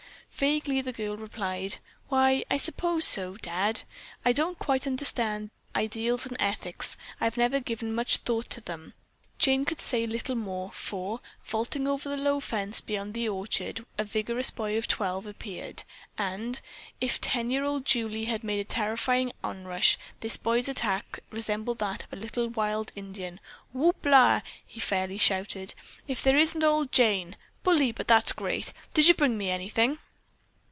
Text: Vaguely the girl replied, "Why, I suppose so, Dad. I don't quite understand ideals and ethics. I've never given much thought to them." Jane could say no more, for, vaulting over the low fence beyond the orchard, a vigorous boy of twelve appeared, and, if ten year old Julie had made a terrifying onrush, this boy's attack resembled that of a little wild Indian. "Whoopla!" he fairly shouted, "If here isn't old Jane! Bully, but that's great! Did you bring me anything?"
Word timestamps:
Vaguely 0.37 0.81
the 0.81 0.91
girl 0.93 1.17
replied, 1.17 1.77
"Why, 2.09 2.43
I 2.49 2.57
suppose 2.57 3.05
so, 3.05 3.37
Dad. 3.37 3.83
I 4.25 4.31
don't 4.33 4.57
quite 4.57 4.87
understand 4.87 5.51
ideals 5.75 6.25
and 6.25 6.35
ethics. 6.39 6.97
I've 7.19 7.37
never 7.37 7.59
given 7.59 7.93
much 7.93 8.17
thought 8.17 8.49
to 8.49 8.61
them." 8.61 8.95
Jane 9.37 9.65
could 9.65 9.79
say 9.79 10.03
no 10.07 10.33
more, 10.33 10.71
for, 10.71 11.21
vaulting 11.45 11.87
over 11.87 12.09
the 12.09 12.17
low 12.17 12.39
fence 12.39 12.81
beyond 12.81 13.13
the 13.13 13.29
orchard, 13.29 13.85
a 13.99 14.03
vigorous 14.03 14.49
boy 14.49 14.79
of 14.79 14.87
twelve 14.87 15.27
appeared, 15.27 15.83
and, 16.17 16.59
if 16.99 17.21
ten 17.21 17.51
year 17.51 17.63
old 17.63 17.85
Julie 17.85 18.25
had 18.25 18.43
made 18.43 18.61
a 18.61 18.63
terrifying 18.63 19.33
onrush, 19.43 19.95
this 20.21 20.37
boy's 20.37 20.67
attack 20.67 21.19
resembled 21.29 21.77
that 21.79 22.05
of 22.05 22.13
a 22.13 22.19
little 22.19 22.47
wild 22.47 22.91
Indian. 22.95 23.39
"Whoopla!" 23.75 24.41
he 24.65 24.79
fairly 24.79 25.19
shouted, 25.19 25.75
"If 26.07 26.23
here 26.23 26.35
isn't 26.37 26.63
old 26.63 26.91
Jane! 26.91 27.35
Bully, 27.61 27.91
but 27.91 28.07
that's 28.07 28.33
great! 28.33 28.73
Did 28.95 29.07
you 29.07 29.13
bring 29.13 29.37
me 29.37 29.51
anything?" 29.51 29.99